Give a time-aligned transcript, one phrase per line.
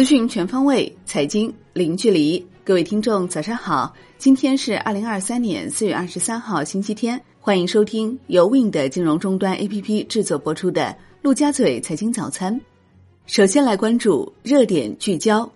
[0.00, 2.42] 资讯全方位，财经零距离。
[2.64, 3.94] 各位听众，早上好！
[4.16, 7.20] 今天是二零二三年四月二十三号，星期天。
[7.38, 10.84] 欢迎收听由 Win 的金融终端 APP 制作播出的
[11.20, 12.58] 《陆家嘴财经早餐》。
[13.26, 15.46] 首先来关注热点聚焦。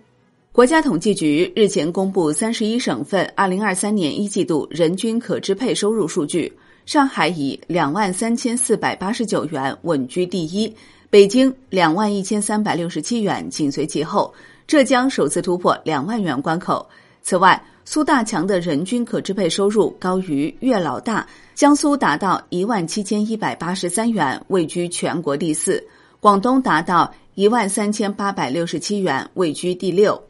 [0.51, 6.53] 国家统计局日前公布三十一省份二零二三年一季度人均可支配收入数据，
[6.85, 10.71] 上海以两万三千四百八十九元稳居第一。
[11.15, 14.33] 北京两万一千三百六十七元紧随其后，
[14.67, 16.85] 浙江首次突破两万元关口。
[17.21, 25.81] 此外，苏大强的人均可支配收入高于粤老大，江苏达到一万七千一百八十三元，位居全国第四；
[26.19, 30.21] 广东达到一万三千八百六十七元，位居第六。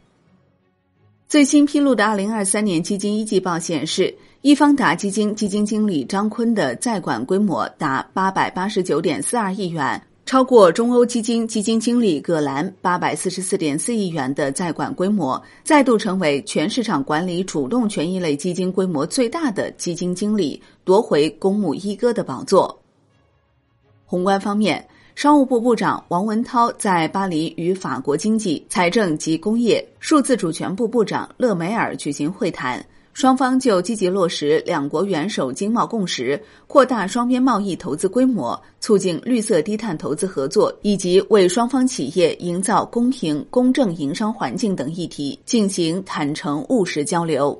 [1.26, 10.00] 最新披露的二零二三年基金一季报显示，易方达基金基金经理张坤的在管规模达八百八十九点四二亿元。
[10.26, 22.76] 超过中欧基金基金经理葛兰八百四十四点四亿元的在管规模，再度成为全市场管理主动权益类基金规模最大的基金经理，夺回公募一哥的宝座。
[24.04, 32.84] 宏观方面，商务部部长王文涛在巴黎与法国经济、财政及工业、数字主权部部长勒梅尔举行会谈。
[33.16, 47.58] 双方就积极落实两国元首经贸共识、扩大双边贸易投资规模、促进绿色低碳投资合作，以及为双方企业营造公平公正营商环境等议题进行坦诚务实交流。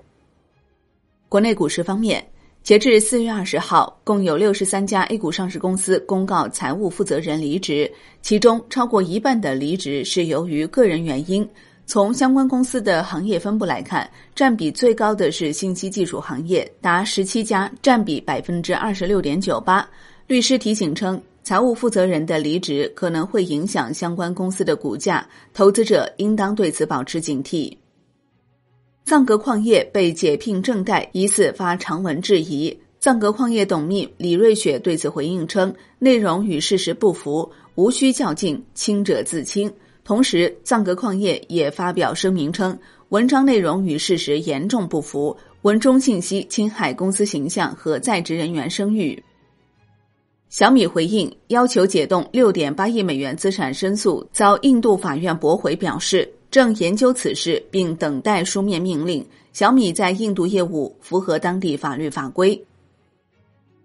[1.27, 2.23] 国内股市方面，
[2.63, 11.49] 截至四月二十号，共有六十三家 A 股上市公司公告财务负责人离职，其中超过一半的离职是由于个人原因。
[11.89, 19.89] 从相关公司的行业分布来看，占比最高的是信息技术行业，达十七家，占比百分之二十六点九八。
[20.27, 27.73] 律师提醒称，财务负责人的离职可能会影响相关公司的股价，投资者应当对此保持警惕。
[29.05, 39.73] 藏格矿业被解聘正贷疑似发长文质疑，藏格矿业董秘李瑞雪对此回应称，内容与事实不符，无需较劲，清者自清。
[40.07, 42.79] 同时，藏格矿业也发表声明称，
[43.09, 49.21] 文章内容与事实严重不符，文中信息侵害公司形象和在职人员声誉。
[50.49, 59.27] 小米回应要求解冻六点八亿美元资产申诉遭印度法院驳回，表示正研究此事，并等待书面命令。
[59.53, 62.65] 小米在印度业务符合当地法律法规。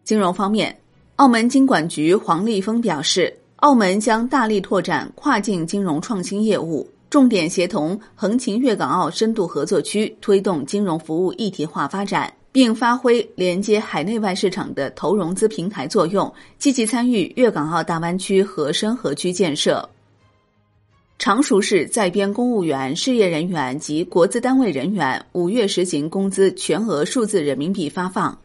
[0.03, 0.79] 金融方面，
[1.15, 3.35] 澳门金管局黄立峰表示。
[3.61, 19.87] 澳门将大力拓展跨境金融创新业务，重点协同横琴粤港澳深度合作区，推动金融服务一体化发展，并发挥连接海内外市场的投融资平台作用，积极参与粤港澳大湾区和深合区建设。
[21.19, 28.39] 常熟市在编公务员、事业人员及国资单位人员五月实行工资全额数字人民币发放。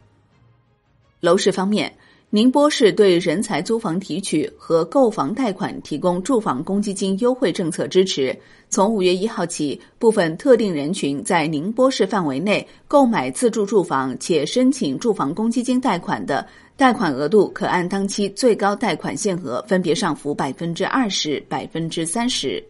[1.20, 1.96] 楼市方面。
[2.36, 8.38] 宁波市对人才租房提取和购房贷款提供住房公积金优惠政策支持。
[8.68, 22.62] 从五月一号起，部分特定人群在宁波市范围内购买自住住房且申请住房公积金贷款的，贷款额度可按当期最高贷款限额分别上浮百分之二十、百分之三十。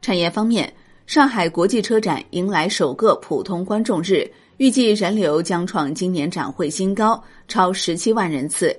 [0.00, 0.72] 产业方面，
[1.10, 4.30] 上海国际车展迎来首个普通观众日。
[4.58, 8.78] 预计人流将创今年展会新高，超十七万人次。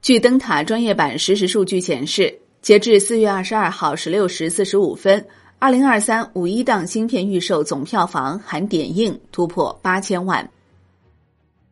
[0.00, 5.26] 据灯塔专业版实时数据显示，截至四月二十二号十六时四十五分，
[5.58, 10.48] 二零二三五一档芯片预售总票房含点映突破八千万。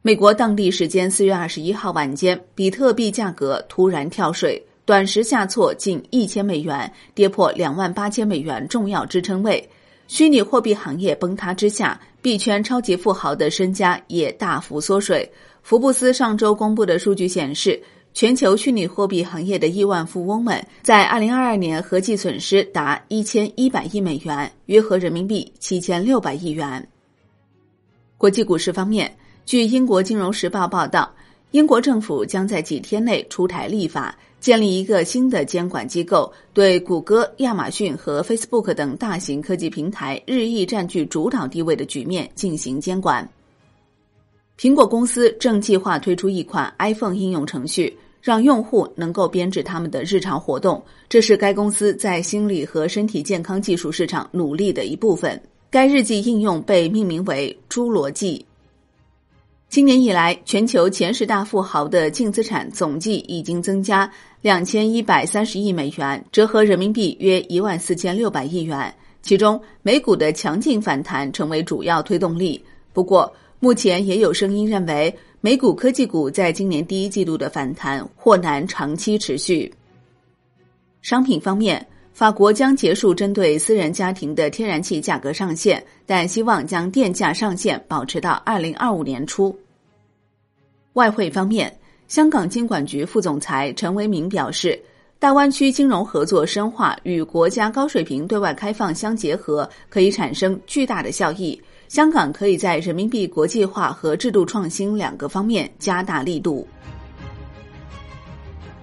[0.03, 9.69] 美国当地时间四月二十一号晚间，比特币价格突然跳水，短时下挫近一千美元，跌破两万八千美元重要支撑位。
[10.09, 15.31] 虚拟货币行业崩塌之下，币圈超级富豪的身家也大幅缩水。
[15.63, 17.81] 福布斯上周公布的数据显示，
[18.13, 26.89] 全球虚拟货币行业的亿万富翁们在二零二二年合计损失达一千一百亿美元，约合人民币七千六百亿元。
[28.19, 29.17] 国际股市方面，
[29.47, 31.15] 据英国金融时报报道。
[31.53, 43.29] 英国政府将在几天内出台立法，建立一个新的监管机构，对谷歌、亚马逊和 Facebook 等大型科技平台日益占据主导地位的局面进行监管。
[44.59, 55.41] 苹果公司正计划推出一款 iPhone 应用程序，让用户能够编制他们的日常活动，这是该公司在心理和身体健康技术市场努力的一部分。
[55.71, 58.45] 该日记应用被命名为“侏罗纪”。
[59.71, 68.93] 今年以来，全球前十大富豪的净资产总计已经增加两千一百三十亿美元，折合人民币约一万四千六百亿元。
[69.23, 72.61] 其中，美股的强劲反弹成为主要推动力。
[72.93, 79.73] 不过，目前也有声音认为，美股科技股在今年第一季度的反弹或难长期持续。
[81.01, 81.87] 商品方面，
[82.21, 89.59] 法国将结束针对私人家庭的天然气价格上限，但希望将电价上限保持到二零二五年初。
[90.93, 91.75] 外汇方面，
[92.09, 94.79] 香港金管局副总裁陈为民表示，
[95.19, 101.59] 大湾区金融合作深化与国家高水平对外开放相结合，可以产生巨大的效益。
[101.89, 106.69] 香港可以在人民币国际化和制度创新两个方面加大力度。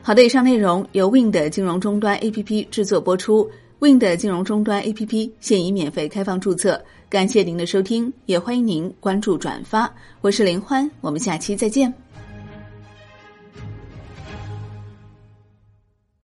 [0.07, 3.45] 好的，以上内容由 Win 的金融终端 APP 制作播出。
[3.79, 9.93] Win 的金融终端 APP 现已免费开放注册，感谢您的收听，也欢迎您关注转发。
[10.21, 11.93] 我是林欢，我们下期再见。